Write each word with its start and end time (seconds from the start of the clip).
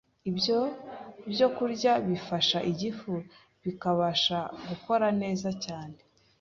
ibyo 0.29 0.59
byokurya 1.31 1.93
bifasha 2.07 2.57
igifu 2.71 3.11
kikabasha 3.61 4.39
gukora 4.67 5.07
neza 5.21 5.49
cyane 5.63 5.97